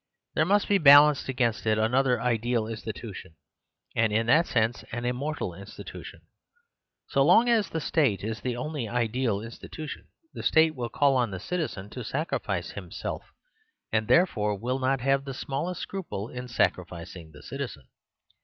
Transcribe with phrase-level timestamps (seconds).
[0.33, 3.35] There must be balanced against it another ideal institution,
[3.95, 6.21] and in that sense an immortal institution.
[7.09, 11.29] So long as the state is the only ideal institution the state will call on
[11.29, 13.25] the citizen to sacrifice himself,
[13.91, 17.83] and therefore will not have the smallest scruple in sacri ficing the citizen.